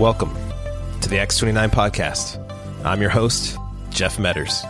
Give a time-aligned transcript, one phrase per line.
[0.00, 0.34] Welcome
[1.02, 2.38] to the Acts 29 podcast.
[2.84, 3.58] I'm your host,
[3.90, 4.64] Jeff Medders.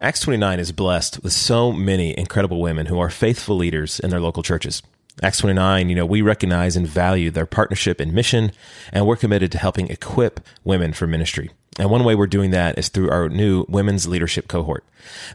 [0.00, 4.20] Acts 29 is blessed with so many incredible women who are faithful leaders in their
[4.20, 4.82] local churches.
[5.22, 8.50] Acts 29, you know, we recognize and value their partnership and mission,
[8.92, 11.50] and we're committed to helping equip women for ministry.
[11.78, 14.84] And one way we're doing that is through our new women's leadership cohort.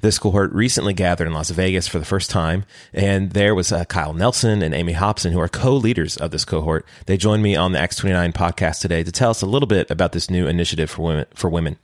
[0.02, 3.86] This cohort recently gathered in Las Vegas for the first time, and there was uh,
[3.86, 6.86] Kyle Nelson and Amy Hobson, who are co-leaders of this cohort.
[7.06, 9.92] They joined me on the Acts 29 podcast today to tell us a little bit
[9.92, 11.26] about this new initiative for women.
[11.36, 11.78] For women,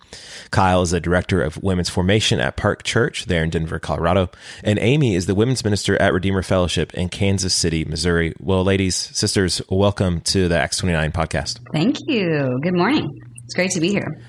[0.52, 4.30] Kyle is the director of women's formation at Park Church there in Denver, Colorado,
[4.64, 8.34] and Amy is the women's minister at Redeemer Fellowship in Kansas City, Missouri.
[8.40, 11.60] Well, ladies, sisters, welcome to the Acts 29 podcast.
[11.74, 12.60] Thank you.
[12.64, 13.08] Good morning.
[13.44, 14.22] It's great to be here.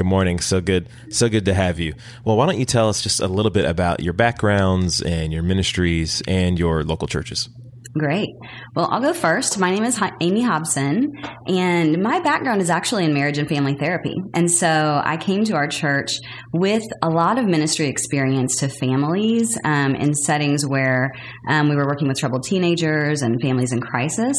[0.00, 0.40] Good morning.
[0.40, 0.88] So good.
[1.10, 1.92] So good to have you.
[2.24, 5.42] Well, why don't you tell us just a little bit about your backgrounds and your
[5.42, 7.50] ministries and your local churches?
[7.98, 8.28] Great.
[8.76, 9.58] Well, I'll go first.
[9.58, 11.12] My name is Amy Hobson,
[11.48, 14.14] and my background is actually in marriage and family therapy.
[14.32, 16.12] And so I came to our church
[16.52, 21.10] with a lot of ministry experience to families um, in settings where
[21.48, 24.36] um, we were working with troubled teenagers and families in crisis.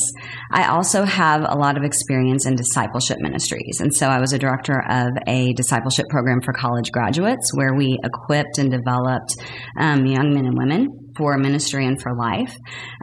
[0.49, 3.81] I also have a lot of experience in discipleship ministries.
[3.81, 7.99] And so I was a director of a discipleship program for college graduates where we
[8.01, 9.35] equipped and developed
[9.77, 12.55] um, young men and women for ministry and for life.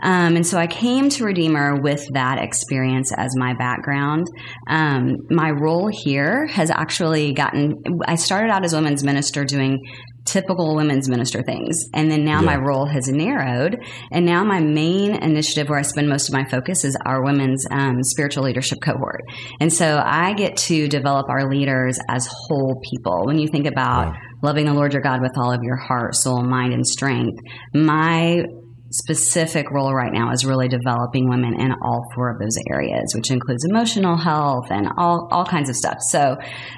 [0.03, 4.27] Um, and so I came to Redeemer with that experience as my background.
[4.69, 7.75] Um, my role here has actually gotten,
[8.07, 9.85] I started out as women's minister doing
[10.25, 11.77] typical women's minister things.
[11.95, 12.47] And then now yeah.
[12.47, 13.79] my role has narrowed.
[14.13, 17.67] And now my main initiative where I spend most of my focus is our women's
[17.71, 19.23] um, spiritual leadership cohort.
[19.59, 23.25] And so I get to develop our leaders as whole people.
[23.25, 26.15] When you think about wow loving the Lord your God with all of your heart,
[26.15, 27.39] soul, mind, and strength.
[27.75, 28.45] My
[28.91, 33.31] specific role right now is really developing women in all four of those areas, which
[33.31, 35.99] includes emotional health and all, all kinds of stuff.
[36.09, 36.37] So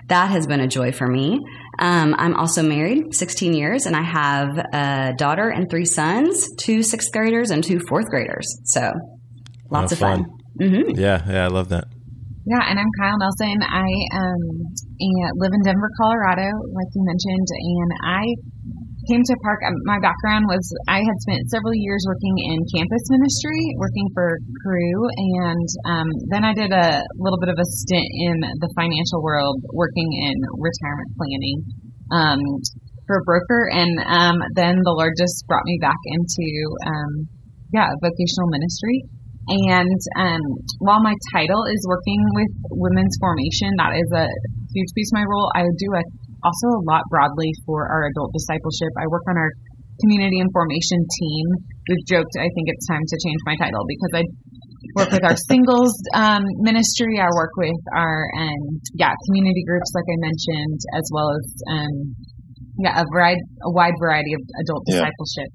[0.09, 1.39] that has been a joy for me.
[1.79, 6.83] Um, I'm also married 16 years and I have a daughter and three sons, two
[6.83, 8.47] sixth graders and two fourth graders.
[8.65, 8.91] So
[9.71, 10.25] lots of fun.
[10.25, 10.31] fun.
[10.61, 10.99] Mm-hmm.
[10.99, 11.85] Yeah, yeah, I love that.
[12.49, 13.61] Yeah, and I'm Kyle Nelson.
[13.69, 13.85] I
[14.17, 14.41] um,
[15.37, 18.25] live in Denver, Colorado, like you mentioned, and I
[19.13, 19.61] came to Park.
[19.69, 24.41] Um, my background was I had spent several years working in campus ministry, working for
[24.65, 24.89] Cru,
[25.45, 29.61] and um, then I did a little bit of a stint in the financial world,
[29.77, 31.59] working in retirement planning
[32.09, 32.41] um,
[33.05, 36.49] for a broker, and um, then the Lord just brought me back into
[36.89, 37.29] um,
[37.77, 39.05] yeah vocational ministry.
[39.51, 40.43] And um,
[40.79, 44.27] while my title is working with women's formation, that is a
[44.71, 45.51] huge piece of my role.
[45.59, 46.03] I do a,
[46.47, 48.95] also a lot broadly for our adult discipleship.
[48.95, 49.51] I work on our
[50.07, 51.45] community and formation team.
[51.91, 54.23] We've joked, I think it's time to change my title because I
[54.97, 57.19] work with our singles um, ministry.
[57.19, 58.63] I work with our um,
[58.95, 61.95] yeah community groups, like I mentioned, as well as um,
[62.87, 65.05] yeah a, variety, a wide variety of adult yeah.
[65.05, 65.51] discipleship.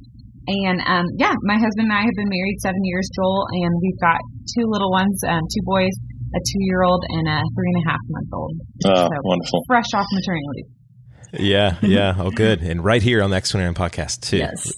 [0.47, 3.99] And um, yeah, my husband and I have been married seven years, Joel, and we've
[3.99, 4.19] got
[4.53, 5.93] two little ones, um, two boys,
[6.35, 8.53] a two-year-old and a three and a half month old.
[8.85, 9.63] Oh, so wonderful!
[9.67, 10.75] Fresh off maternity leave.
[11.39, 12.15] Yeah, yeah.
[12.17, 12.61] Oh, good.
[12.61, 14.37] And right here on the Acts 29 podcast too.
[14.37, 14.71] Yes.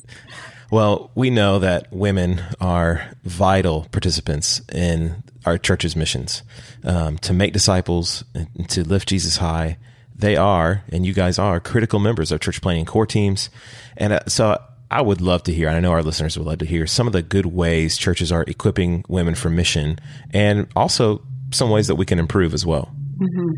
[0.72, 6.44] Well, we know that women are vital participants in our church's missions
[6.84, 9.78] um, to make disciples, and to lift Jesus high.
[10.14, 13.50] They are, and you guys are, critical members of church planting core teams.
[13.96, 16.60] And uh, so I would love to hear, and I know our listeners would love
[16.60, 20.00] to hear some of the good ways churches are equipping women for mission
[20.34, 21.22] and also
[21.52, 22.92] some ways that we can improve as well.
[23.20, 23.52] Mm-hmm.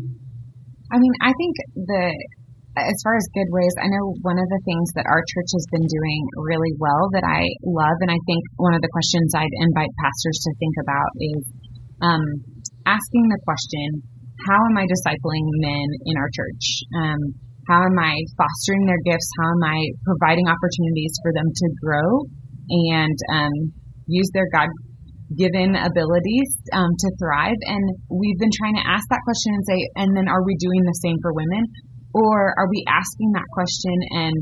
[0.90, 2.04] I mean, I think the,
[2.74, 5.66] as far as good ways, I know one of the things that our church has
[5.70, 6.20] been doing
[6.50, 10.38] really well that I love, and I think one of the questions I'd invite pastors
[10.42, 11.42] to think about is
[12.02, 12.24] um,
[12.86, 14.02] asking the question,
[14.50, 16.64] how am I discipling men in our church?
[16.98, 17.20] Um,
[17.70, 19.30] how am I fostering their gifts?
[19.38, 22.10] How am I providing opportunities for them to grow
[22.90, 23.54] and um,
[24.10, 24.66] use their God
[25.38, 27.54] given abilities um, to thrive?
[27.70, 30.82] And we've been trying to ask that question and say, and then are we doing
[30.82, 31.62] the same for women?
[32.10, 34.34] Or are we asking that question and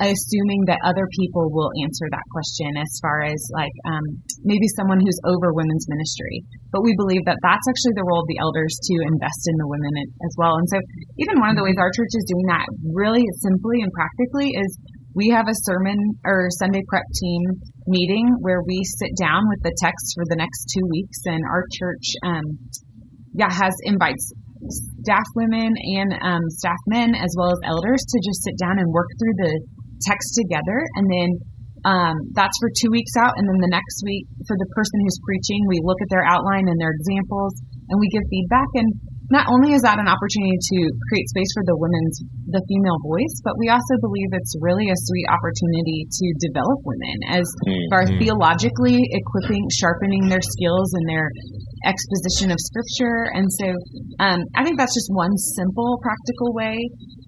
[0.00, 4.04] assuming that other people will answer that question as far as like um,
[4.42, 6.44] maybe someone who's over women's ministry.
[6.70, 9.68] But we believe that that's actually the role of the elders to invest in the
[9.68, 9.94] women
[10.24, 10.56] as well.
[10.56, 10.78] And so
[11.18, 14.70] even one of the ways our church is doing that really simply and practically is
[15.14, 17.42] we have a sermon or Sunday prep team
[17.86, 21.64] meeting where we sit down with the text for the next two weeks and our
[21.76, 22.44] church um,
[23.34, 24.32] yeah, has invites
[24.70, 28.86] staff women and um, staff men as well as elders to just sit down and
[28.92, 29.52] work through the
[30.06, 31.28] text together, and then
[31.82, 35.18] um, that's for two weeks out, and then the next week for the person who's
[35.26, 37.58] preaching, we look at their outline and their examples,
[37.90, 38.70] and we give feedback.
[38.78, 38.88] And
[39.34, 40.78] not only is that an opportunity to
[41.10, 42.22] create space for the women's,
[42.54, 47.16] the female voice, but we also believe it's really a sweet opportunity to develop women
[47.34, 47.88] as mm-hmm.
[47.90, 51.26] far as theologically equipping, sharpening their skills and their
[51.84, 53.30] exposition of scripture.
[53.34, 53.66] And so
[54.20, 56.78] um, I think that's just one simple, practical way.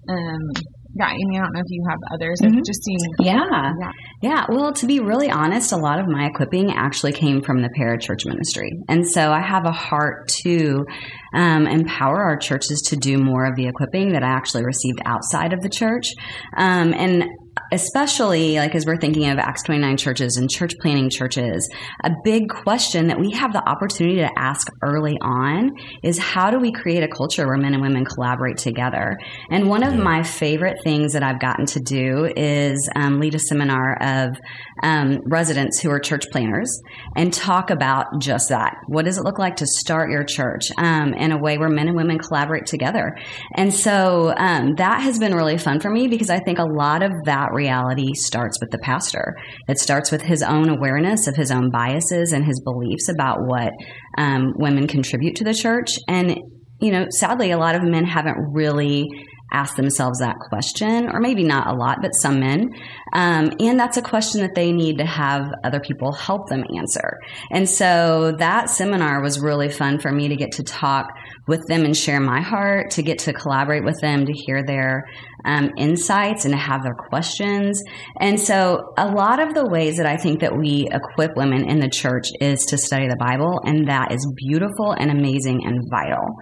[0.09, 2.39] Um, yeah, Amy, I don't know if you have others.
[2.41, 2.59] Mm-hmm.
[2.65, 2.97] just seen.
[3.19, 3.43] Yeah.
[3.51, 3.91] yeah.
[4.21, 4.45] Yeah.
[4.47, 8.25] Well, to be really honest, a lot of my equipping actually came from the parachurch
[8.25, 8.71] ministry.
[8.87, 10.85] And so I have a heart to
[11.33, 15.51] um, empower our churches to do more of the equipping that I actually received outside
[15.51, 16.13] of the church.
[16.55, 17.25] Um, and
[17.71, 21.69] especially like as we're thinking of Acts 29 churches and church planting churches,
[22.03, 25.71] a big question that we have the opportunity to ask early on
[26.03, 29.17] is how do we create a culture where men and women collaborate together?
[29.49, 30.01] And one of yeah.
[30.01, 34.37] my favorite things that I've gotten to do is um, lead a seminar of
[34.83, 36.81] um, residents who are church planters
[37.15, 38.75] and talk about just that.
[38.87, 41.87] What does it look like to start your church um, in a way where men
[41.87, 43.17] and women collaborate together?
[43.55, 47.03] And so um, that has been really fun for me because I think a lot
[47.03, 49.35] of that reality starts with the pastor.
[49.67, 53.71] It starts with his own awareness of his own biases and his beliefs about what
[54.17, 55.99] um, women contribute to the church.
[56.07, 56.37] And,
[56.79, 59.07] you know, sadly, a lot of men haven't really
[59.53, 62.73] ask themselves that question, or maybe not a lot, but some men.
[63.13, 67.17] Um, and that's a question that they need to have other people help them answer.
[67.51, 71.07] And so that seminar was really fun for me to get to talk
[71.47, 75.05] with them and share my heart, to get to collaborate with them, to hear their
[75.45, 77.81] um, insights and to have their questions.
[78.19, 81.79] And so a lot of the ways that I think that we equip women in
[81.79, 86.35] the church is to study the Bible, and that is beautiful and amazing and vital.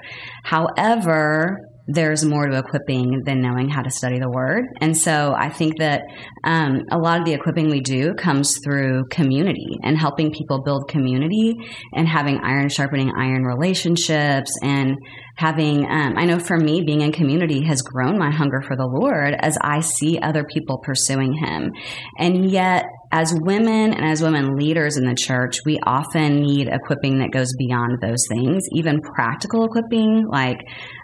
[0.43, 1.57] However,
[1.87, 4.63] there's more to equipping than knowing how to study the word.
[4.79, 6.03] And so I think that
[6.43, 10.87] um, a lot of the equipping we do comes through community and helping people build
[10.87, 11.55] community
[11.93, 14.97] and having iron sharpening iron relationships and
[15.35, 18.85] having, um, I know for me, being in community has grown my hunger for the
[18.85, 21.73] Lord as I see other people pursuing Him.
[22.17, 27.19] And yet, as women and as women leaders in the church, we often need equipping
[27.19, 30.57] that goes beyond those things, even practical equipping, like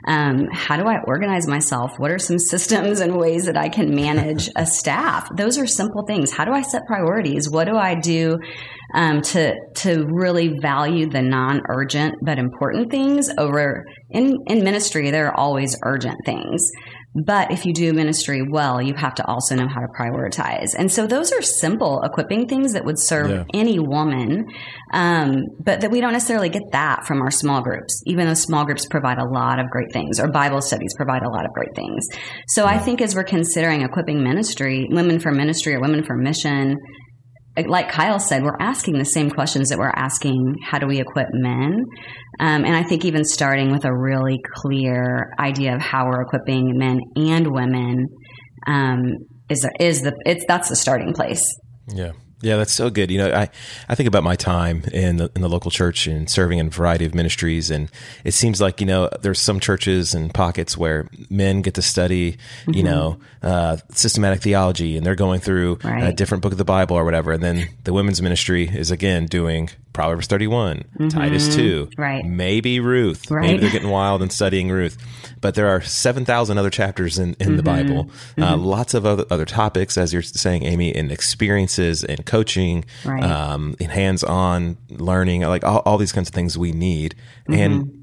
[0.08, 1.92] um, how do I organize myself?
[2.00, 5.30] What are some systems and ways that I can manage a staff?
[5.38, 6.32] Those are simple things.
[6.32, 7.48] How do I set priorities?
[7.48, 8.40] What do I do
[8.96, 15.12] um, to to really value the non-urgent but important things over in in ministry?
[15.12, 16.72] There are always urgent things.
[17.16, 20.76] But if you do ministry well, you have to also know how to prioritize.
[20.78, 23.44] And so those are simple equipping things that would serve yeah.
[23.54, 24.46] any woman,
[24.94, 28.64] um, but that we don't necessarily get that from our small groups, even though small
[28.64, 31.76] groups provide a lot of great things or Bible studies provide a lot of great
[31.76, 32.08] things.
[32.48, 32.72] So yeah.
[32.72, 36.78] I think as we're considering equipping ministry, women for ministry or women for mission,
[37.68, 41.28] like Kyle said, we're asking the same questions that we're asking how do we equip
[41.34, 41.84] men?
[42.40, 46.78] Um, and I think even starting with a really clear idea of how we're equipping
[46.78, 48.08] men and women
[48.68, 49.02] um,
[49.50, 51.44] is is the it's that's the starting place.
[51.88, 52.12] Yeah.
[52.42, 53.12] Yeah, that's so good.
[53.12, 53.50] You know, I,
[53.90, 56.70] I think about my time in the in the local church and serving in a
[56.70, 57.92] variety of ministries, and
[58.24, 62.34] it seems like you know there's some churches and pockets where men get to study,
[62.34, 62.74] mm-hmm.
[62.74, 66.06] you know, uh, systematic theology, and they're going through right.
[66.06, 69.26] a different book of the Bible or whatever, and then the women's ministry is again
[69.26, 71.08] doing Proverbs 31, mm-hmm.
[71.08, 72.24] Titus 2, right.
[72.24, 73.30] maybe Ruth.
[73.30, 73.42] Right.
[73.42, 74.98] Maybe they're getting wild and studying Ruth.
[75.42, 77.56] But there are 7,000 other chapters in, in mm-hmm.
[77.58, 78.00] the Bible.
[78.00, 78.44] Uh, mm-hmm.
[78.44, 83.24] Uh, lots of other, other topics, as you're saying, Amy, in experiences and coaching, right.
[83.24, 87.16] um, and hands on learning, like all, all, these kinds of things we need.
[87.48, 88.00] And mm-hmm.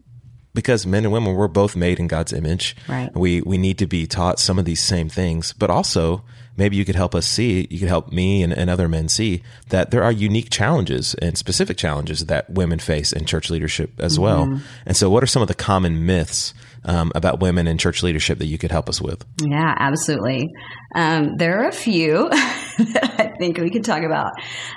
[0.55, 2.75] because men and women, we're both made in God's image.
[2.89, 3.15] Right.
[3.15, 6.25] We, we need to be taught some of these same things, but also
[6.57, 9.43] maybe you could help us see, you could help me and, and other men see
[9.69, 14.15] that there are unique challenges and specific challenges that women face in church leadership as
[14.15, 14.23] mm-hmm.
[14.23, 14.61] well.
[14.85, 18.39] And so, what are some of the common myths um, about women in church leadership
[18.39, 19.25] that you could help us with?
[19.43, 20.49] Yeah, absolutely.
[20.95, 24.33] Um, there are a few that I think we could talk about.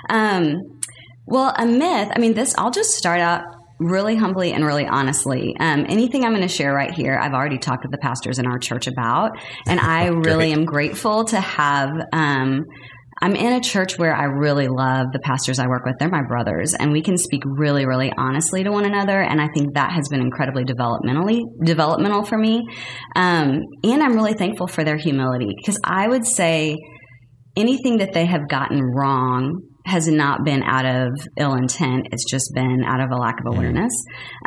[0.08, 0.80] Um,
[1.26, 3.44] well, a myth, I mean, this, I'll just start out
[3.80, 5.56] really humbly and really honestly.
[5.58, 8.46] Um, anything I'm going to share right here, I've already talked to the pastors in
[8.46, 9.32] our church about,
[9.66, 11.90] and I really am grateful to have.
[12.12, 12.64] Um,
[13.22, 15.96] I'm in a church where I really love the pastors I work with.
[15.98, 19.20] They're my brothers, and we can speak really, really honestly to one another.
[19.20, 22.62] And I think that has been incredibly developmentally developmental for me.
[23.16, 26.78] Um, and I'm really thankful for their humility because I would say
[27.56, 32.08] anything that they have gotten wrong has not been out of ill intent.
[32.12, 33.92] It's just been out of a lack of awareness.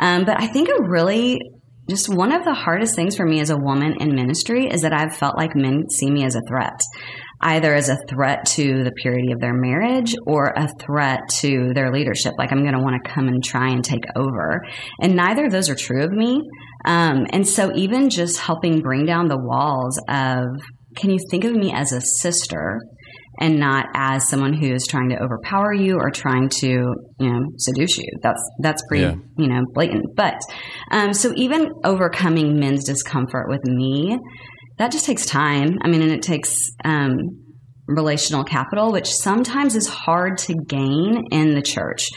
[0.00, 1.40] Um, but I think a really
[1.88, 4.94] just one of the hardest things for me as a woman in ministry is that
[4.94, 6.80] I've felt like men see me as a threat,
[7.42, 11.92] either as a threat to the purity of their marriage or a threat to their
[11.92, 12.32] leadership.
[12.38, 14.62] Like I'm going to want to come and try and take over.
[15.00, 16.40] And neither of those are true of me.
[16.86, 20.44] Um, and so even just helping bring down the walls of,
[20.96, 22.78] can you think of me as a sister?
[23.40, 27.46] And not as someone who is trying to overpower you or trying to you know
[27.58, 28.08] seduce you.
[28.22, 29.14] That's that's pretty yeah.
[29.36, 30.14] you know blatant.
[30.16, 30.40] But
[30.90, 34.18] um, so even overcoming men's discomfort with me
[34.78, 35.78] that just takes time.
[35.82, 37.18] I mean and it takes um,
[37.86, 42.08] relational capital which sometimes is hard to gain in the church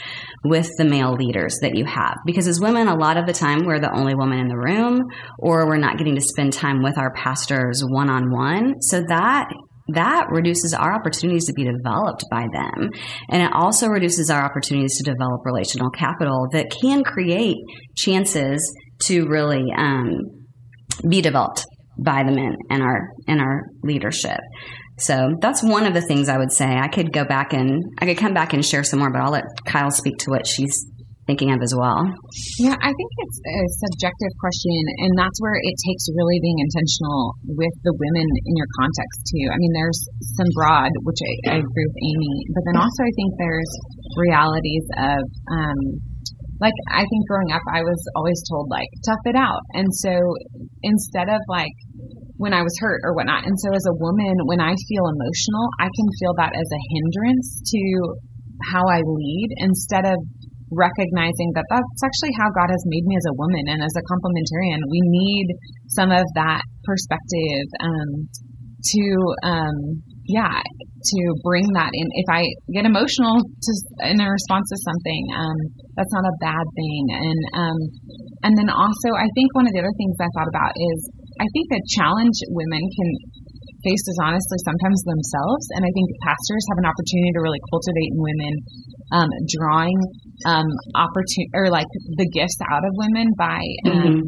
[0.44, 2.16] with the male leaders that you have.
[2.24, 5.02] Because as women a lot of the time we're the only woman in the room
[5.38, 9.48] or we're not getting to spend time with our pastors one on one so that
[9.88, 12.90] that reduces our opportunities to be developed by them.
[13.30, 17.56] And it also reduces our opportunities to develop relational capital that can create
[17.96, 18.60] chances
[19.04, 20.20] to really um,
[21.08, 21.64] be developed
[21.98, 24.38] by the men our in our leadership.
[24.98, 26.66] So that's one of the things I would say.
[26.66, 29.30] I could go back and I could come back and share some more, but I'll
[29.30, 30.86] let Kyle speak to what she's
[31.28, 32.00] thinking of as well?
[32.56, 37.36] Yeah, I think it's a subjective question, and that's where it takes really being intentional
[37.44, 39.46] with the women in your context too.
[39.52, 40.00] I mean, there's
[40.40, 43.72] some broad, which I, I agree with Amy, but then also I think there's
[44.16, 45.20] realities of,
[45.52, 45.78] um,
[46.64, 50.16] like I think growing up, I was always told like tough it out, and so
[50.80, 51.76] instead of like
[52.38, 53.44] when I was hurt or whatnot.
[53.44, 56.82] And so as a woman, when I feel emotional, I can feel that as a
[56.94, 57.82] hindrance to
[58.70, 60.18] how I lead instead of
[60.72, 64.04] recognizing that that's actually how God has made me as a woman and as a
[64.04, 64.80] complementarian.
[64.88, 65.46] We need
[65.92, 69.04] some of that perspective um, to,
[69.44, 69.76] um,
[70.28, 72.06] yeah, to bring that in.
[72.12, 72.42] If I
[72.74, 73.70] get emotional to,
[74.12, 75.58] in a response to something, um,
[75.96, 77.02] that's not a bad thing.
[77.16, 77.78] And um,
[78.44, 80.98] and then also, I think one of the other things I thought about is
[81.42, 83.08] I think that challenge women can
[83.84, 85.64] face is honestly sometimes themselves.
[85.78, 88.54] And I think pastors have an opportunity to really cultivate in women
[89.14, 89.98] um, drawing
[90.46, 94.22] um, opportunity or like the gifts out of women by, um, mm-hmm.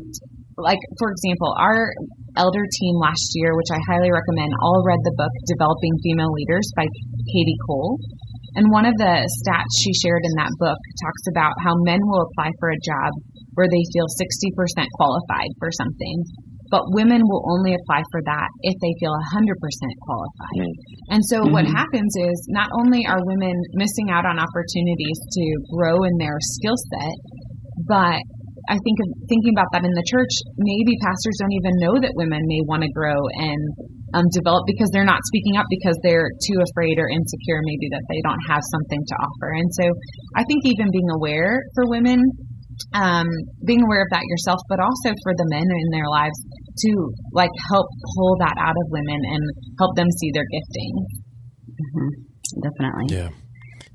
[0.59, 1.93] like, for example, our
[2.39, 6.71] elder team last year, which I highly recommend, all read the book Developing Female Leaders
[6.77, 7.99] by Kadi Cole.
[8.59, 9.15] And one of the
[9.47, 13.11] stats she shared in that book talks about how men will apply for a job
[13.55, 16.17] where they feel 60% qualified for something,
[16.71, 19.59] but women will only apply for that if they feel 100%
[20.07, 20.71] qualified.
[21.11, 21.53] And so mm-hmm.
[21.53, 26.39] what happens is not only are women missing out on opportunities to grow in their
[26.39, 27.17] skill set,
[27.91, 28.23] but
[28.71, 32.15] I think of thinking about that in the church, maybe pastors don't even know that
[32.15, 36.31] women may want to grow and um, develop because they're not speaking up because they're
[36.47, 39.49] too afraid or insecure, maybe that they don't have something to offer.
[39.59, 39.87] And so
[40.39, 42.23] I think even being aware for women
[42.95, 43.27] um,
[43.65, 46.39] being aware of that yourself, but also for the men in their lives
[46.79, 46.91] to
[47.33, 49.43] like help pull that out of women and
[49.79, 50.95] help them see their gifting.
[51.81, 52.09] Mm-hmm.
[52.63, 53.17] Definitely.
[53.17, 53.31] Yeah.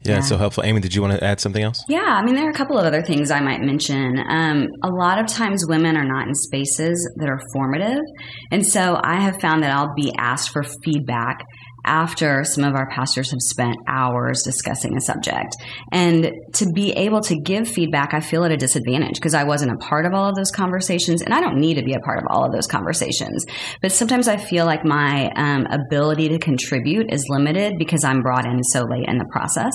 [0.06, 0.63] Yeah, it's so helpful.
[0.63, 1.84] Amy, did you want to add something else?
[1.89, 4.20] Yeah, I mean, there are a couple of other things I might mention.
[4.30, 8.04] Um, a lot of times women are not in spaces that are formative.
[8.51, 11.39] And so I have found that I'll be asked for feedback
[11.86, 15.56] after some of our pastors have spent hours discussing a subject.
[15.92, 19.72] And to be able to give feedback, I feel at a disadvantage because I wasn't
[19.72, 22.20] a part of all of those conversations and I don't need to be a part
[22.20, 23.46] of all of those conversations.
[23.82, 28.46] But sometimes I feel like my um, ability to contribute is limited because I'm brought
[28.46, 29.74] in so late in the process.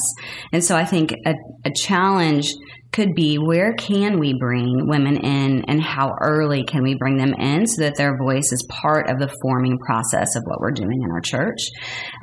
[0.52, 2.54] And so I think a, a challenge
[2.92, 7.34] could be where can we bring women in and how early can we bring them
[7.34, 11.02] in so that their voice is part of the forming process of what we're doing
[11.02, 11.60] in our church.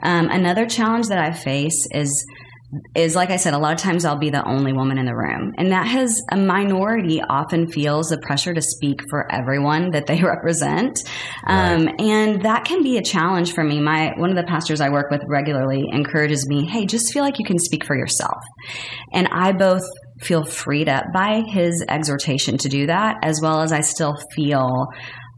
[0.03, 2.25] Um, another challenge that I face is
[2.95, 5.15] is like I said, a lot of times I'll be the only woman in the
[5.15, 5.53] room.
[5.57, 10.21] And that has a minority often feels the pressure to speak for everyone that they
[10.23, 10.99] represent.
[11.47, 11.73] Right.
[11.73, 13.79] Um, and that can be a challenge for me.
[13.79, 17.39] My, one of the pastors I work with regularly encourages me, Hey, just feel like
[17.39, 18.43] you can speak for yourself.
[19.13, 19.83] And I both
[20.21, 24.87] feel freed up by his exhortation to do that, as well as I still feel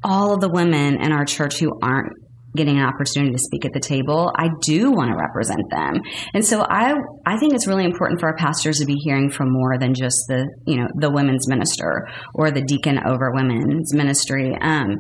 [0.03, 2.13] all of the women in our church who aren't
[2.55, 6.01] getting an opportunity to speak at the table, I do want to represent them.
[6.33, 6.95] And so I
[7.25, 10.17] I think it's really important for our pastors to be hearing from more than just
[10.27, 14.57] the, you know, the women's minister or the deacon over women's ministry.
[14.59, 14.97] Um,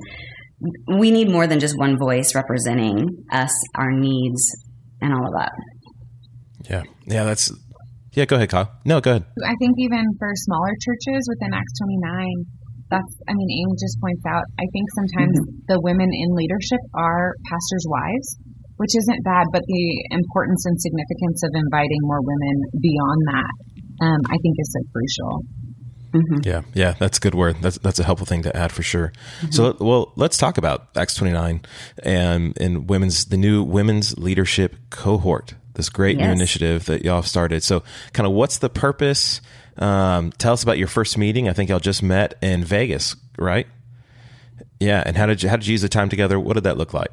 [0.97, 4.55] we need more than just one voice representing us, our needs,
[5.01, 5.51] and all of that.
[6.69, 6.83] Yeah.
[7.07, 7.51] Yeah, that's
[8.19, 8.67] yeah, go ahead, Kyle.
[8.83, 9.23] No, go ahead.
[9.47, 14.27] I think even for smaller churches within Acts 29, that's, I mean, Amy just points
[14.27, 15.71] out, I think sometimes mm-hmm.
[15.71, 18.29] the women in leadership are pastors' wives.
[18.79, 23.53] which isn't bad, but the importance and significance of inviting more women beyond that,
[24.03, 25.31] um, I think is so crucial.
[26.13, 26.47] Mm-hmm.
[26.47, 27.57] Yeah, yeah, that's a good word.
[27.61, 29.11] That's that's a helpful thing to add for sure.
[29.41, 29.51] Mm-hmm.
[29.51, 31.61] So, well, let's talk about Acts twenty nine
[32.01, 35.53] and and women's the new women's leadership cohort.
[35.79, 36.25] This great yes.
[36.25, 37.63] new initiative that y'all have started.
[37.63, 39.39] So, kind of, what's the purpose?
[39.77, 41.47] Um, tell us about your first meeting.
[41.47, 43.65] I think y'all just met in Vegas, right?
[44.81, 46.37] Yeah, and how did you how did you use the time together?
[46.37, 47.11] What did that look like?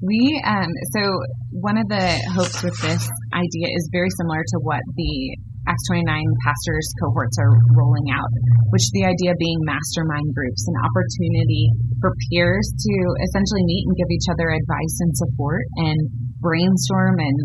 [0.00, 1.18] We um, so
[1.50, 5.36] one of the hopes with this idea is very similar to what the
[5.68, 6.08] Acts 29
[6.48, 8.32] pastors cohorts are rolling out,
[8.72, 11.68] which the idea being mastermind groups, an opportunity
[12.00, 12.94] for peers to
[13.28, 15.98] essentially meet and give each other advice and support and
[16.40, 17.38] brainstorm and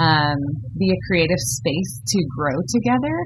[0.00, 0.38] um,
[0.80, 3.16] be a creative space to grow together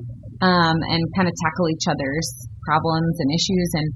[0.42, 2.28] um, and kind of tackle each other's
[2.66, 3.70] problems and issues.
[3.78, 3.88] And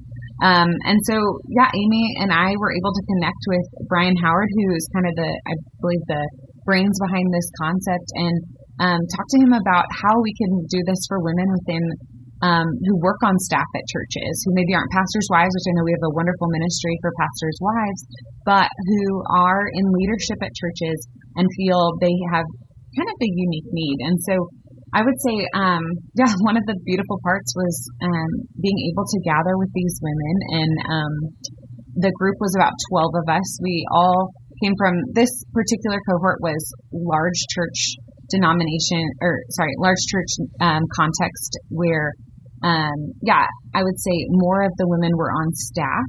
[0.43, 1.15] um, and so
[1.47, 5.15] yeah amy and i were able to connect with brian howard who is kind of
[5.15, 6.27] the i believe the
[6.65, 8.09] brains behind this concept.
[8.17, 8.37] And
[8.81, 11.85] um, talk to him about how we can do this for women within
[12.43, 15.87] um, who work on staff at churches, who maybe aren't pastors' wives, which I know
[15.87, 18.01] we have a wonderful ministry for pastors' wives,
[18.45, 20.99] but who are in leadership at churches
[21.41, 22.45] and feel they have
[22.99, 23.99] kind of a unique need.
[24.05, 24.35] And so
[24.93, 25.83] I would say, um,
[26.21, 30.35] yeah, one of the beautiful parts was um, being able to gather with these women,
[30.61, 31.15] and um,
[31.97, 33.49] the group was about 12 of us.
[33.63, 36.63] We all came from this particular cohort was
[36.93, 37.97] large church
[38.31, 42.13] denomination or sorry, large church um, context where,
[42.63, 46.09] um, yeah, I would say more of the women were on staff.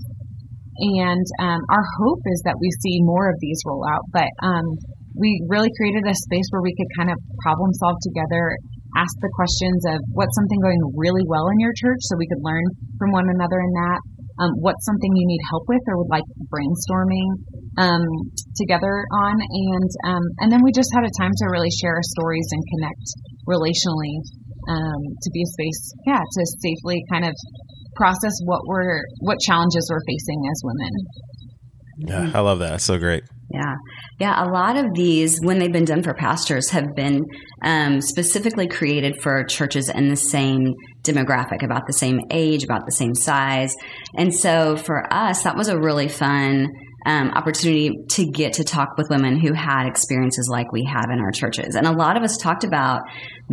[0.76, 4.04] And um, our hope is that we see more of these roll out.
[4.12, 4.66] But um,
[5.16, 7.18] we really created a space where we could kind of
[7.48, 8.52] problem solve together,
[9.00, 12.44] ask the questions of what's something going really well in your church so we could
[12.44, 12.64] learn
[13.00, 14.00] from one another in that
[14.40, 17.28] um, what's something you need help with or would like brainstorming
[17.80, 18.04] um,
[18.56, 22.08] together on, and um, and then we just had a time to really share our
[22.16, 23.06] stories and connect
[23.48, 24.16] relationally
[24.68, 27.34] um, to be a space, yeah, to safely kind of
[27.96, 30.94] process what we're what challenges we're facing as women.
[31.98, 32.72] Yeah, I love that.
[32.72, 33.24] That's so great.
[33.50, 33.76] Yeah.
[34.20, 34.44] Yeah.
[34.44, 37.26] A lot of these, when they've been done for pastors, have been
[37.62, 42.92] um, specifically created for churches in the same demographic, about the same age, about the
[42.92, 43.74] same size.
[44.18, 46.70] And so for us, that was a really fun
[47.06, 51.20] um, opportunity to get to talk with women who had experiences like we have in
[51.20, 51.76] our churches.
[51.76, 53.04] And a lot of us talked about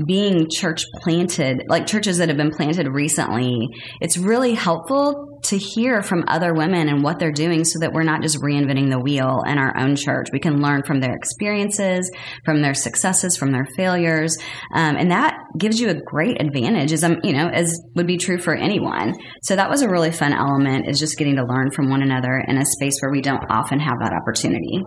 [0.06, 3.68] being church planted, like churches that have been planted recently.
[4.00, 8.04] It's really helpful to hear from other women and what they're doing so that we're
[8.04, 10.28] not just reinventing the wheel in our own church.
[10.32, 12.10] We can learn from their experiences,
[12.44, 14.38] from their successes, from their failures.
[14.72, 18.16] Um, and that gives you a great advantage as, um, you know, as would be
[18.16, 19.14] true for anyone.
[19.42, 22.42] So that was a really fun element is just getting to learn from one another
[22.46, 24.82] in a space where we don't often have that opportunity.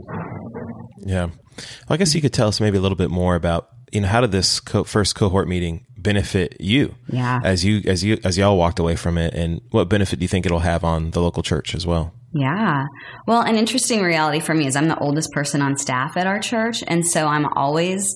[1.05, 1.25] Yeah.
[1.25, 4.08] Well, I guess you could tell us maybe a little bit more about, you know,
[4.08, 6.93] how did this co- first cohort meeting benefit you?
[7.08, 7.39] Yeah.
[7.43, 10.27] As you, as you, as y'all walked away from it and what benefit do you
[10.27, 12.13] think it'll have on the local church as well?
[12.34, 12.86] Yeah.
[13.25, 16.39] Well, an interesting reality for me is I'm the oldest person on staff at our
[16.39, 16.84] church.
[16.86, 18.13] And so I'm always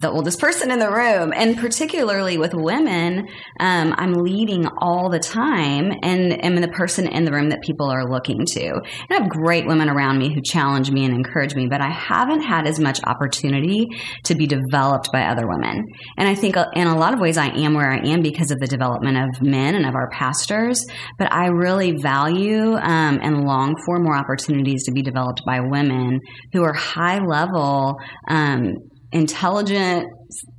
[0.00, 1.32] the oldest person in the room.
[1.34, 3.28] And particularly with women,
[3.60, 7.90] um, I'm leading all the time and am the person in the room that people
[7.90, 8.66] are looking to.
[8.70, 11.90] And I have great women around me who challenge me and encourage me, but I
[11.90, 13.88] haven't had as much opportunity
[14.24, 15.86] to be developed by other women.
[16.16, 18.50] And I think uh, in a lot of ways I am where I am because
[18.50, 20.86] of the development of men and of our pastors,
[21.18, 26.20] but I really value um, and long for more opportunities to be developed by women
[26.52, 28.74] who are high level um,
[29.12, 30.06] intelligent,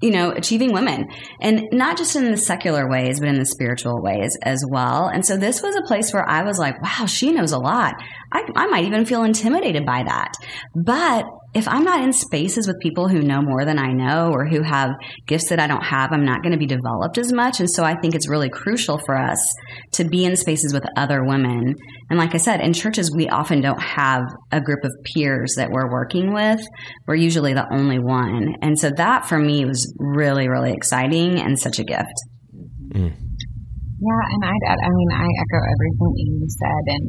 [0.02, 1.08] you know, achieving women.
[1.42, 5.08] And not just in the secular ways, but in the spiritual ways as well.
[5.08, 7.96] And so this was a place where I was like, wow, she knows a lot.
[8.32, 10.34] I, I might even feel intimidated by that.
[10.76, 14.48] But if I'm not in spaces with people who know more than I know or
[14.48, 14.92] who have
[15.28, 17.60] gifts that I don't have, I'm not going to be developed as much.
[17.60, 19.40] And so I think it's really crucial for us
[19.94, 21.76] to be in spaces with other women.
[22.10, 25.70] And like I said, in churches, we often don't have a group of peers that
[25.72, 26.62] we're working with.
[27.06, 28.56] We're usually the only one.
[28.62, 32.16] And so that for me was really, really exciting and such a gift.
[32.94, 33.12] Mm.
[33.12, 36.84] Yeah, and I'd add, I mean, I echo everything Amy said.
[36.96, 37.06] And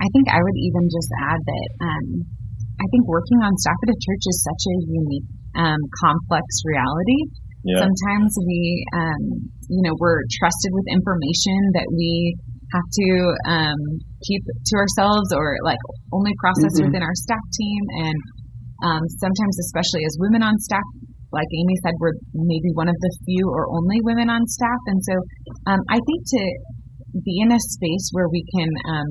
[0.00, 2.41] I think I would even just add that, um,
[2.82, 7.30] I think working on staff at a church is such a unique, um, complex reality.
[7.62, 7.86] Yeah.
[7.86, 9.22] Sometimes we, um,
[9.70, 12.34] you know, we're trusted with information that we
[12.74, 13.08] have to
[13.46, 13.80] um,
[14.26, 15.78] keep to ourselves or like
[16.10, 16.90] only process mm-hmm.
[16.90, 17.82] within our staff team.
[18.02, 18.18] And
[18.82, 20.82] um, sometimes, especially as women on staff,
[21.30, 24.80] like Amy said, we're maybe one of the few or only women on staff.
[24.90, 25.14] And so
[25.70, 26.42] um, I think to
[27.22, 29.10] be in a space where we can um,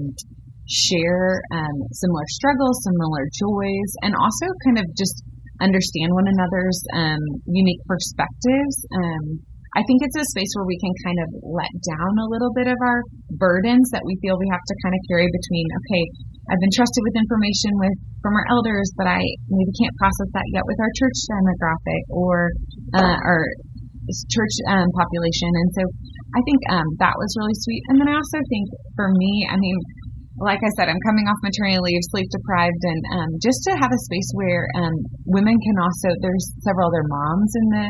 [0.67, 5.17] share um, similar struggles, similar joys, and also kind of just
[5.61, 8.75] understand one another's um, unique perspectives.
[8.97, 12.51] Um, I think it's a space where we can kind of let down a little
[12.51, 12.99] bit of our
[13.39, 16.03] burdens that we feel we have to kind of carry between, okay,
[16.51, 20.43] I've been trusted with information with from our elders, but I maybe can't process that
[20.51, 22.51] yet with our church demographic or
[22.99, 23.47] uh, our
[24.27, 25.47] church um, population.
[25.55, 25.83] And so
[26.35, 27.79] I think um, that was really sweet.
[27.87, 28.67] And then I also think
[28.99, 29.77] for me, I mean,
[30.39, 33.91] like I said, I'm coming off maternity leave, sleep deprived, and um, just to have
[33.91, 34.95] a space where um,
[35.27, 37.87] women can also, there's several other moms in the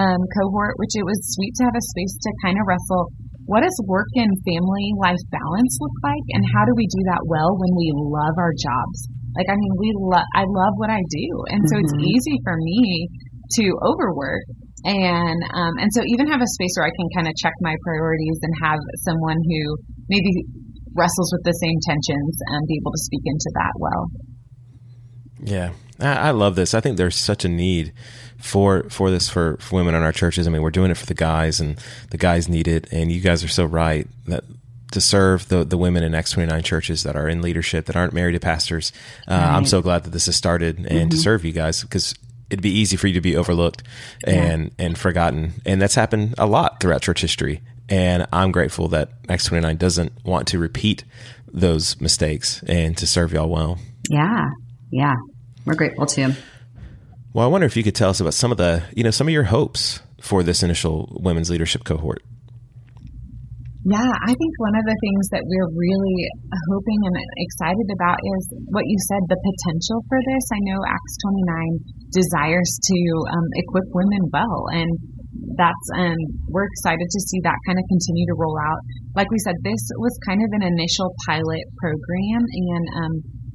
[0.00, 3.12] um, cohort, which it was sweet to have a space to kind of wrestle
[3.50, 7.26] what does work and family life balance look like, and how do we do that
[7.26, 9.10] well when we love our jobs?
[9.34, 11.84] Like, I mean, we love, I love what I do, and so mm-hmm.
[11.84, 13.10] it's easy for me
[13.58, 14.46] to overwork
[14.84, 17.74] and um, and so even have a space where I can kind of check my
[17.86, 19.60] priorities and have someone who
[20.10, 20.32] maybe
[20.94, 24.10] wrestles with the same tensions and be able to speak into that well.
[25.44, 26.74] Yeah, I, I love this.
[26.74, 27.92] I think there's such a need
[28.38, 30.46] for for this for, for women in our churches.
[30.46, 31.78] I mean, we're doing it for the guys, and
[32.10, 32.92] the guys need it.
[32.92, 34.44] And you guys are so right that
[34.92, 38.12] to serve the the women in Acts 29 churches that are in leadership that aren't
[38.12, 38.92] married to pastors.
[39.26, 39.56] Uh, right.
[39.56, 41.08] I'm so glad that this has started and mm-hmm.
[41.08, 42.14] to serve you guys because
[42.50, 43.82] it'd be easy for you to be overlooked
[44.24, 44.86] and yeah.
[44.86, 47.62] and forgotten, and that's happened a lot throughout church history.
[47.88, 51.04] And I'm grateful that Acts 29 doesn't want to repeat
[51.52, 53.78] those mistakes and to serve y'all well.
[54.10, 54.46] Yeah,
[54.90, 55.14] yeah,
[55.66, 56.32] we're grateful too.
[57.34, 59.26] Well, I wonder if you could tell us about some of the, you know, some
[59.26, 62.22] of your hopes for this initial women's leadership cohort.
[63.82, 66.18] Yeah, I think one of the things that we're really
[66.70, 70.44] hoping and excited about is what you said, the potential for this.
[70.54, 74.90] I know Acts 29 desires to um, equip women well, and
[75.56, 76.18] that's um,
[76.48, 78.80] we're excited to see that kind of continue to roll out.
[79.16, 83.14] Like we said, this was kind of an initial pilot program, and um,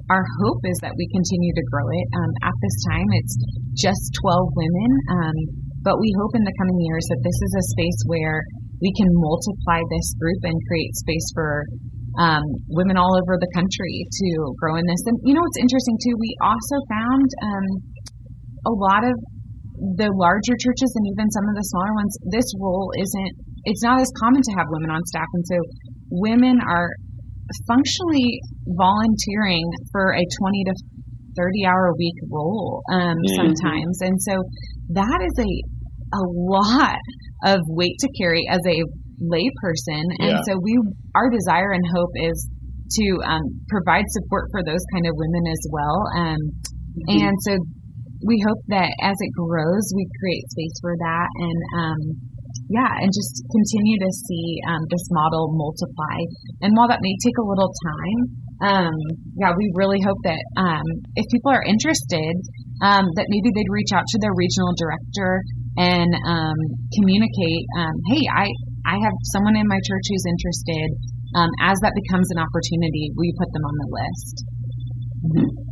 [0.10, 2.08] our hope is that we continue to grow it.
[2.16, 3.36] Um, at this time, it's
[3.76, 5.38] just 12 women, um,
[5.84, 8.40] but we hope in the coming years that this is a space where
[8.80, 11.66] we can multiply this group and create space for
[12.18, 15.02] um, women all over the country to grow in this.
[15.06, 16.16] And you know what's interesting too?
[16.18, 17.66] We also found um,
[18.66, 19.14] a lot of
[19.78, 22.14] the larger churches and even some of the smaller ones.
[22.34, 23.34] This role isn't.
[23.70, 25.58] It's not as common to have women on staff, and so
[26.10, 26.90] women are
[27.68, 28.40] functionally
[28.76, 30.74] volunteering for a 20 to
[31.38, 33.36] 30 hour a week role um, mm-hmm.
[33.36, 34.02] sometimes.
[34.02, 34.34] And so
[34.98, 35.52] that is a,
[36.18, 37.00] a lot
[37.46, 38.82] of weight to carry as a
[39.22, 40.04] layperson.
[40.20, 40.46] And yeah.
[40.46, 40.74] so we,
[41.16, 42.50] our desire and hope is
[42.90, 45.98] to um, provide support for those kind of women as well.
[46.18, 47.28] Um, mm-hmm.
[47.28, 47.54] And so
[48.26, 51.28] we hope that as it grows, we create space for that.
[51.38, 52.00] And, um,
[52.68, 56.20] yeah, and just continue to see um, this model multiply.
[56.62, 58.20] And while that may take a little time,
[58.60, 58.98] um,
[59.40, 60.84] yeah, we really hope that um,
[61.16, 62.36] if people are interested,
[62.84, 65.40] um, that maybe they'd reach out to their regional director
[65.78, 66.58] and um,
[66.98, 68.46] communicate, um, hey, I,
[68.84, 70.90] I have someone in my church who's interested.
[71.62, 74.36] as that becomes an opportunity, we put them on the list.
[75.24, 75.67] Mm-hmm.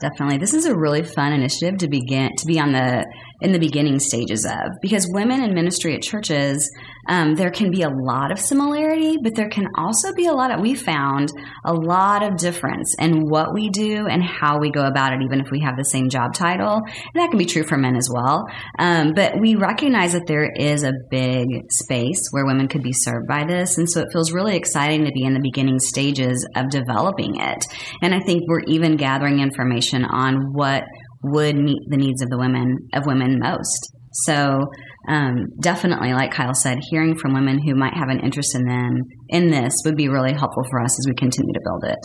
[0.00, 0.38] Definitely.
[0.38, 3.04] This is a really fun initiative to begin to be on the
[3.40, 6.68] in the beginning stages of because women in ministry at churches
[7.08, 10.50] um, there can be a lot of similarity but there can also be a lot
[10.50, 11.32] of we found
[11.64, 15.40] a lot of difference in what we do and how we go about it even
[15.40, 16.78] if we have the same job title.
[16.78, 18.46] And that can be true for men as well.
[18.78, 23.28] Um, but we recognize that there is a big space where women could be served
[23.28, 23.78] by this.
[23.78, 27.64] And so it feels really exciting to be in the beginning stages of developing it.
[28.02, 30.84] And i think we're even gathering information on what
[31.22, 33.92] would meet the needs of the women of women most.
[34.24, 34.66] So
[35.08, 39.02] um, definitely, like Kyle said, hearing from women who might have an interest in them
[39.28, 41.98] in this would be really helpful for us as we continue to build it.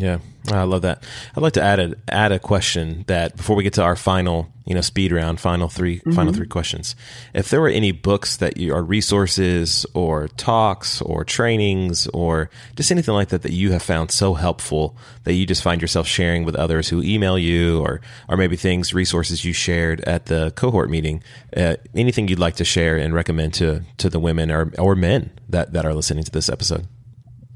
[0.00, 1.04] Yeah, I love that.
[1.36, 4.50] I'd like to add a add a question that before we get to our final,
[4.64, 6.12] you know, speed round, final 3 mm-hmm.
[6.12, 6.96] final three questions.
[7.34, 12.90] If there were any books that you are resources or talks or trainings or just
[12.90, 16.44] anything like that that you have found so helpful that you just find yourself sharing
[16.44, 20.88] with others who email you or or maybe things resources you shared at the cohort
[20.88, 21.22] meeting,
[21.54, 25.28] uh, anything you'd like to share and recommend to to the women or or men
[25.50, 26.86] that that are listening to this episode.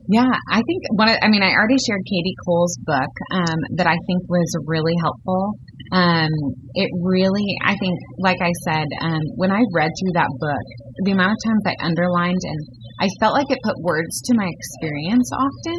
[0.06, 1.08] Yeah, I think one.
[1.08, 4.92] Of, I mean, I already shared Kadi Cole's book um, that I think was really
[5.00, 5.56] helpful.
[5.96, 6.28] Um,
[6.76, 10.66] it really, I think, like I said, um, when I read through that book,
[11.08, 12.60] the amount of times I underlined and
[13.00, 15.78] I felt like it put words to my experience often,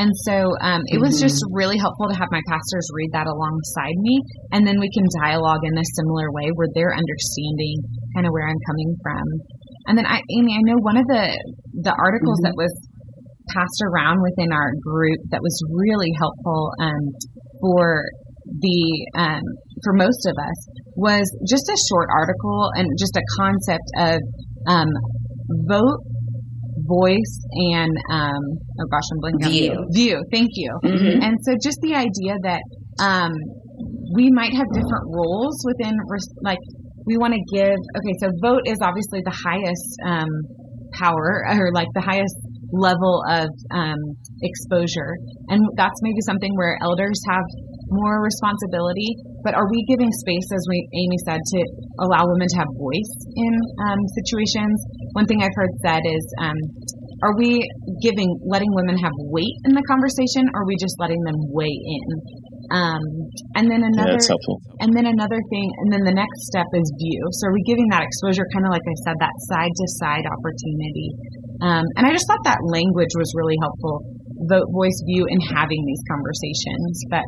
[0.00, 1.60] and so um, it was just mm-hmm.
[1.60, 4.24] really helpful to have my pastors read that alongside me,
[4.56, 7.76] and then we can dialogue in a similar way where they're understanding
[8.16, 9.26] kind of where I'm coming from.
[9.86, 11.28] And then I, Amy, I know one of the
[11.86, 12.50] the articles mm-hmm.
[12.50, 12.72] that was
[13.54, 17.02] passed around within our group that was really helpful um,
[17.60, 18.02] for
[18.46, 18.80] the
[19.18, 19.42] um,
[19.84, 20.58] for most of us
[20.96, 24.18] was just a short article and just a concept of
[24.66, 24.88] um,
[25.68, 26.00] vote
[26.86, 27.34] voice
[27.74, 28.42] and um,
[28.80, 29.86] oh gosh i'm blanking View.
[29.92, 31.22] view thank you Mhm.
[31.24, 32.62] and so just the idea that
[33.00, 33.32] um,
[34.14, 36.58] we might have different roles within res- like
[37.06, 40.28] we want to give okay so vote is obviously the highest um,
[40.94, 42.36] power or like the highest
[42.72, 43.98] level of um,
[44.42, 45.14] exposure
[45.48, 47.44] and that's maybe something where elders have
[47.88, 51.60] more responsibility but are we giving space as we amy said to
[52.02, 53.54] allow women to have voice in
[53.86, 54.76] um, situations
[55.12, 56.58] one thing i've heard said is um,
[57.22, 57.62] are we
[58.02, 61.70] giving letting women have weight in the conversation or are we just letting them weigh
[61.70, 62.06] in
[62.70, 63.02] um,
[63.54, 64.58] and then Yeah, another helpful.
[64.82, 67.22] and then another thing, and then the next step is view.
[67.38, 70.26] So are we giving that exposure, kind of like I said, that side to side
[70.26, 71.08] opportunity?
[71.62, 74.04] Um, and I just thought that language was really helpful,
[74.48, 77.04] vote, voice, view, in having these conversations.
[77.10, 77.24] But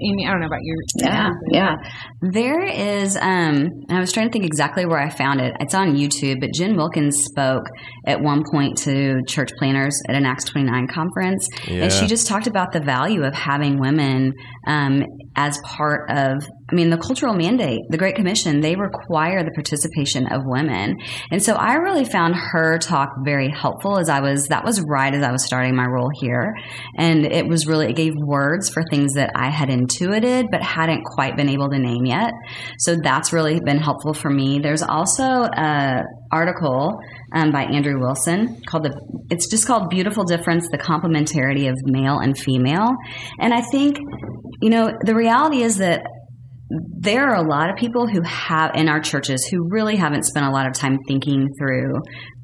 [0.00, 0.76] Amy, I don't know about you.
[0.96, 1.76] Yeah, yeah.
[2.22, 5.54] There is, um, I was trying to think exactly where I found it.
[5.60, 7.64] It's on YouTube, but Jen Wilkins spoke
[8.06, 11.48] at one point to church planters at an Acts 29 conference.
[11.66, 11.84] Yeah.
[11.84, 14.34] And she just talked about the value of having women
[14.66, 15.02] um,
[15.38, 20.26] as part of, I mean, the cultural mandate, the Great Commission, they require the participation
[20.26, 20.96] of women.
[21.30, 25.14] And so I really found her talk very helpful as I was, that was right
[25.14, 26.56] as I was starting my role here.
[26.96, 31.04] And it was really, it gave words for things that I had intuited but hadn't
[31.04, 32.32] quite been able to name yet.
[32.78, 34.58] So that's really been helpful for me.
[34.58, 36.98] There's also a article
[37.32, 42.18] um, by Andrew Wilson called the, it's just called Beautiful Difference, the Complementarity of Male
[42.18, 42.90] and Female.
[43.40, 43.98] And I think,
[44.60, 46.02] you know, the reality is that
[46.70, 50.44] there are a lot of people who have in our churches who really haven't spent
[50.44, 51.94] a lot of time thinking through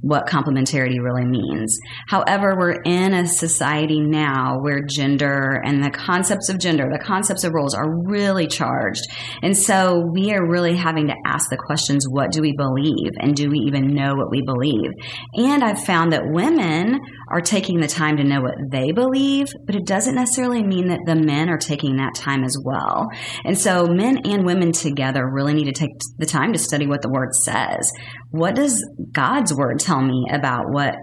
[0.05, 1.79] what complementarity really means.
[2.09, 7.43] However, we're in a society now where gender and the concepts of gender, the concepts
[7.43, 9.01] of roles are really charged.
[9.43, 13.13] And so we are really having to ask the questions, what do we believe?
[13.19, 14.91] And do we even know what we believe?
[15.33, 19.75] And I've found that women are taking the time to know what they believe, but
[19.75, 23.09] it doesn't necessarily mean that the men are taking that time as well.
[23.45, 27.01] And so men and women together really need to take the time to study what
[27.01, 27.91] the word says.
[28.37, 30.97] What does God's word tell me about what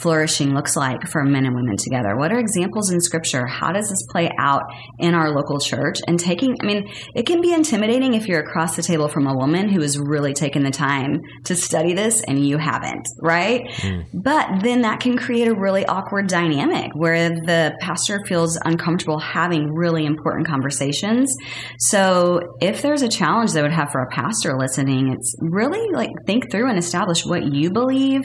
[0.00, 2.16] flourishing looks like for men and women together?
[2.16, 3.46] What are examples in scripture?
[3.46, 4.62] How does this play out
[4.98, 5.98] in our local church?
[6.06, 9.34] And taking, I mean, it can be intimidating if you're across the table from a
[9.34, 13.70] woman who has really taken the time to study this and you haven't, right?
[13.80, 14.00] Hmm.
[14.12, 19.72] But then that can create a really awkward dynamic where the pastor feels uncomfortable having
[19.72, 21.34] really important conversations.
[21.78, 26.10] So if there's a challenge that would have for a pastor listening, it's really like
[26.26, 28.22] think through and establish what you believe,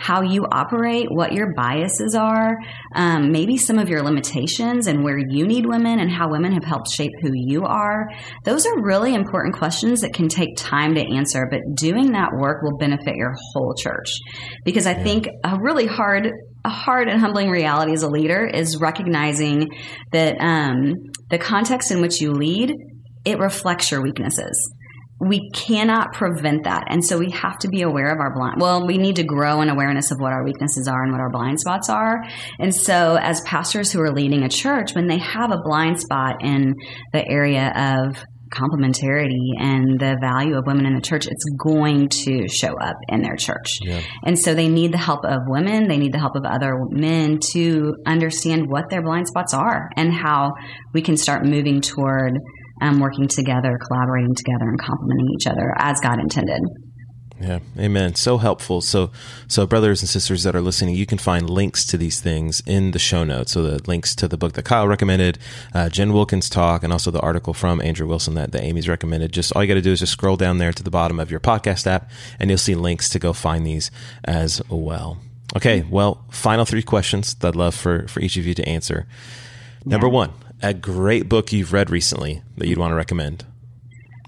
[0.00, 2.56] how you operate, what your biases are,
[2.94, 6.64] um, maybe some of your limitations and where you need women and how women have
[6.64, 8.08] helped shape who you are.
[8.44, 12.62] Those are really important questions that can take time to answer, but doing that work
[12.62, 14.08] will benefit your whole church.
[14.64, 16.30] Because I think a really hard
[16.62, 19.70] a hard and humbling reality as a leader is recognizing
[20.12, 20.92] that um,
[21.30, 22.74] the context in which you lead
[23.24, 24.70] it reflects your weaknesses
[25.20, 26.84] we cannot prevent that.
[26.88, 28.56] And so we have to be aware of our blind.
[28.58, 31.30] Well, we need to grow in awareness of what our weaknesses are and what our
[31.30, 32.24] blind spots are.
[32.58, 36.36] And so as pastors who are leading a church, when they have a blind spot
[36.42, 36.74] in
[37.12, 38.16] the area of
[38.50, 43.22] complementarity and the value of women in the church, it's going to show up in
[43.22, 43.78] their church.
[43.82, 44.02] Yeah.
[44.24, 47.38] And so they need the help of women, they need the help of other men
[47.52, 50.52] to understand what their blind spots are and how
[50.92, 52.38] we can start moving toward
[52.80, 56.60] um, working together, collaborating together, and complementing each other as God intended.
[57.40, 58.16] Yeah, amen.
[58.16, 58.82] So helpful.
[58.82, 59.10] So,
[59.48, 62.90] so brothers and sisters that are listening, you can find links to these things in
[62.90, 63.52] the show notes.
[63.52, 65.38] So the links to the book that Kyle recommended,
[65.72, 69.32] uh, Jen Wilkins talk, and also the article from Andrew Wilson that, that Amy's recommended.
[69.32, 71.30] Just all you got to do is just scroll down there to the bottom of
[71.30, 73.90] your podcast app, and you'll see links to go find these
[74.24, 75.16] as well.
[75.56, 79.06] Okay, well, final three questions that I'd love for for each of you to answer.
[79.86, 83.44] Number one, a great book you've read recently that you'd want to recommend.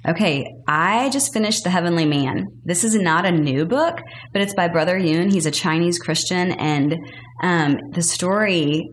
[0.08, 2.46] Okay, I just finished The Heavenly Man.
[2.64, 4.00] This is not a new book,
[4.32, 5.30] but it's by Brother Yun.
[5.30, 6.96] He's a Chinese Christian, and
[7.40, 8.90] um, the story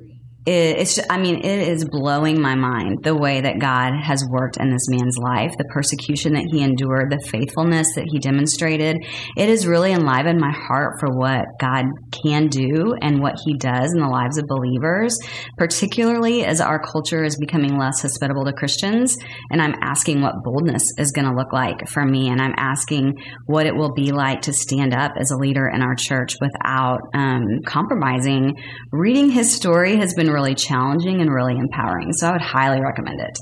[0.49, 4.57] it's just, I mean, it is blowing my mind the way that God has worked
[4.57, 8.97] in this man's life, the persecution that he endured, the faithfulness that he demonstrated.
[9.38, 11.85] It has really enlivened my heart for what God
[12.23, 15.17] can do and what he does in the lives of believers,
[15.57, 19.17] particularly as our culture is becoming less hospitable to Christians.
[19.51, 22.29] And I'm asking what boldness is going to look like for me.
[22.29, 25.81] And I'm asking what it will be like to stand up as a leader in
[25.81, 28.55] our church without um, compromising.
[28.91, 32.12] Reading his story has been really challenging and really empowering.
[32.13, 33.36] So I would highly recommend it.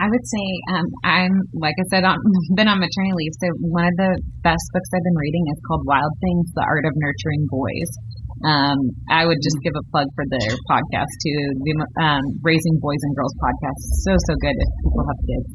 [0.00, 2.16] I would say um, I'm like I said, on,
[2.56, 3.36] been on maternity leave.
[3.36, 6.84] So one of the best books I've been reading is called Wild Things: The Art
[6.88, 7.90] of Nurturing Boys.
[8.40, 8.78] Um,
[9.10, 13.14] I would just give a plug for their podcast too, the um, Raising Boys and
[13.14, 13.80] Girls podcast.
[14.00, 15.48] So so good if people have kids.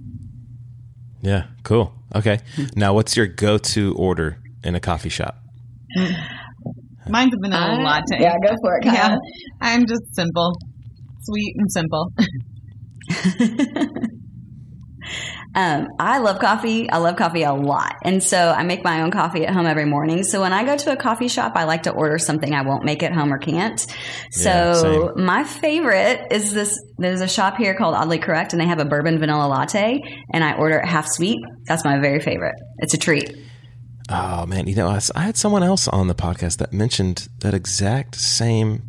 [1.21, 1.93] Yeah, cool.
[2.13, 2.39] Okay,
[2.75, 5.41] now what's your go-to order in a coffee shop?
[7.09, 8.19] Mine's a vanilla Uh, latte.
[8.19, 8.83] Yeah, go for it.
[8.83, 8.93] Kyle.
[8.93, 9.17] Yeah,
[9.61, 10.57] I'm just simple,
[11.23, 12.11] sweet and simple.
[15.53, 16.89] Um, I love coffee.
[16.89, 17.95] I love coffee a lot.
[18.03, 20.23] And so I make my own coffee at home every morning.
[20.23, 22.83] So when I go to a coffee shop, I like to order something I won't
[22.83, 23.79] make at home or can't.
[24.31, 25.25] So same.
[25.25, 28.85] my favorite is this, there's a shop here called Oddly Correct and they have a
[28.85, 30.01] bourbon vanilla latte
[30.33, 31.39] and I order it half sweet.
[31.67, 32.55] That's my very favorite.
[32.79, 33.33] It's a treat.
[34.09, 38.15] Oh man, you know, I had someone else on the podcast that mentioned that exact
[38.15, 38.83] same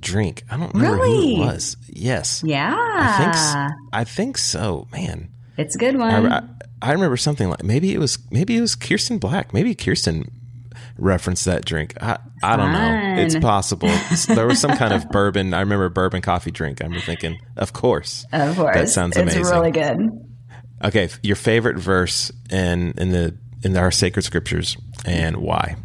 [0.00, 0.44] drink.
[0.50, 1.36] I don't remember Really?
[1.36, 1.76] who it was.
[1.88, 2.74] Yes, Yeah.
[2.74, 4.86] I think s- I think so.
[4.92, 6.32] Man, It's a good one.
[6.32, 6.42] I,
[6.80, 9.52] I remember something like maybe it was maybe it was Kirsten Black.
[9.52, 10.30] Maybe Kirsten
[10.98, 11.94] referenced that drink.
[12.02, 13.22] I I don't know.
[13.22, 13.90] It's possible.
[14.28, 15.52] there was some kind of bourbon.
[15.54, 16.80] I remember bourbon coffee drink.
[16.80, 18.24] I remember thinking, of course.
[18.32, 18.74] of course.
[18.74, 19.52] That sounds It's amazing.
[19.54, 19.98] really good.
[20.84, 25.76] Okay, your favorite verse in in the in our sacred scriptures and why?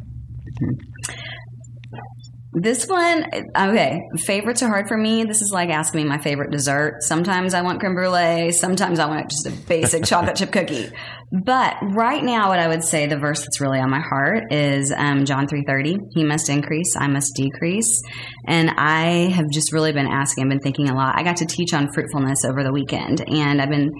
[2.53, 3.25] This one,
[3.57, 4.01] okay.
[4.17, 5.23] Favorites are hard for me.
[5.23, 6.97] This is like asking me my favorite dessert.
[6.99, 8.51] Sometimes I want creme brulee.
[8.51, 10.91] Sometimes I want just a basic chocolate chip cookie.
[11.31, 14.93] But right now, what I would say the verse that's really on my heart is
[14.95, 15.95] um, John three thirty.
[16.13, 18.01] He must increase, I must decrease.
[18.45, 20.43] And I have just really been asking.
[20.43, 21.17] I've been thinking a lot.
[21.17, 23.91] I got to teach on fruitfulness over the weekend, and I've been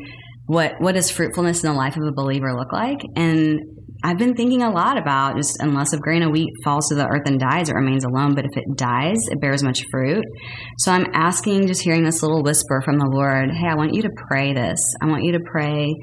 [0.47, 2.99] what what does fruitfulness in the life of a believer look like?
[3.15, 3.59] And
[4.03, 7.05] I've been thinking a lot about just unless a grain of wheat falls to the
[7.05, 8.33] earth and dies, it remains alone.
[8.33, 10.23] But if it dies, it bears much fruit.
[10.79, 14.01] So I'm asking, just hearing this little whisper from the Lord, hey, I want you
[14.01, 14.79] to pray this.
[15.01, 15.93] I want you to pray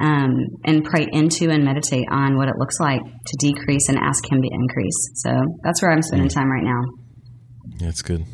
[0.00, 0.30] um,
[0.64, 4.42] and pray into and meditate on what it looks like to decrease and ask Him
[4.42, 5.10] to increase.
[5.14, 5.30] So
[5.64, 6.82] that's where I'm spending time right now.
[7.80, 8.24] It's good.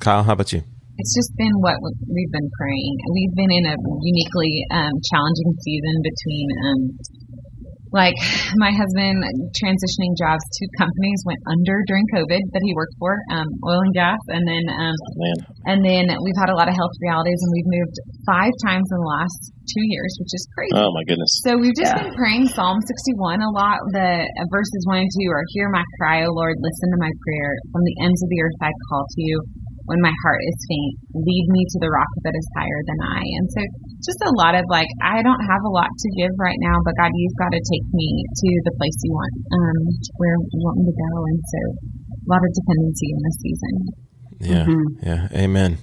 [0.00, 0.62] Kyle, how about you?
[1.00, 2.92] It's just been what we've been praying.
[3.16, 6.80] We've been in a uniquely um, challenging season between, um,
[7.90, 8.14] like,
[8.60, 9.24] my husband
[9.56, 10.44] transitioning jobs.
[10.60, 14.44] Two companies went under during COVID that he worked for, um, oil and gas, and
[14.44, 14.94] then um,
[15.72, 17.96] and then we've had a lot of health realities, and we've moved
[18.28, 19.40] five times in the last
[19.72, 20.76] two years, which is crazy.
[20.76, 21.32] oh my goodness.
[21.46, 22.02] So we've just Yeah.
[22.04, 23.78] been praying Psalm 61 a lot.
[23.96, 27.10] The uh, verses 1 and 2 are Hear my cry, O Lord, listen to my
[27.24, 27.50] prayer.
[27.72, 29.36] From the ends of the earth I call to you.
[29.90, 33.22] When my heart is faint, lead me to the rock that is higher than I.
[33.42, 33.60] And so
[34.06, 36.94] just a lot of like, I don't have a lot to give right now, but
[36.94, 39.78] God, you've got to take me to the place you want, um,
[40.22, 41.12] where you want me to go.
[41.26, 41.60] And so
[42.06, 43.74] a lot of dependency in this season.
[44.40, 44.86] Yeah, Mhm.
[45.02, 45.78] yeah, amen.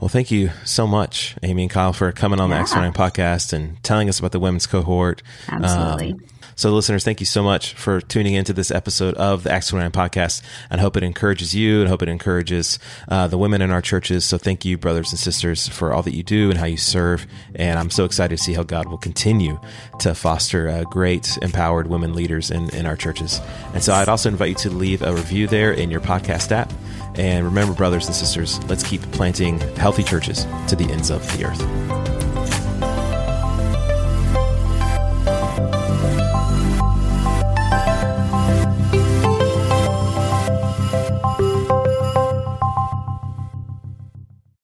[0.00, 2.62] Well, thank you so much, Amy and Kyle, for coming on the Yeah.
[2.62, 5.22] X9 podcast and telling us about the women's cohort.
[5.50, 6.12] Absolutely.
[6.12, 6.18] Um,
[6.56, 9.92] so, listeners, thank you so much for tuning into this episode of the Acts 29
[9.92, 13.82] podcast and hope it encourages you and hope it encourages uh, the women in our
[13.82, 14.24] churches.
[14.24, 17.26] So, thank you, brothers and sisters, for all that you do and how you serve.
[17.54, 19.60] And I'm so excited to see how God will continue
[19.98, 23.38] to foster uh, great, empowered women leaders in, in our churches.
[23.74, 26.72] And so, I'd also invite you to leave a review there in your podcast app.
[27.16, 31.44] And remember, brothers and sisters, let's keep planting healthy churches to the ends of the
[31.44, 32.15] earth.